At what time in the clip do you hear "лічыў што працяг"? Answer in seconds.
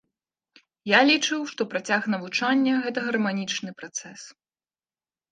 1.09-2.01